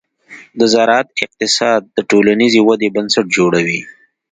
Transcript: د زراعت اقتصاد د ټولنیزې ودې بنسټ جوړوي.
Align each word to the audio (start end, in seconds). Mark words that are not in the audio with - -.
د 0.59 0.61
زراعت 0.73 1.07
اقتصاد 1.25 1.81
د 1.95 1.97
ټولنیزې 2.09 2.61
ودې 2.67 2.89
بنسټ 2.95 3.25
جوړوي. 3.37 3.81